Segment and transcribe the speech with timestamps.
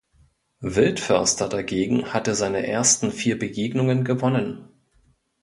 [0.63, 4.67] Wildförster dagegen hatte seine ersten vier Begegnungen gewonnen.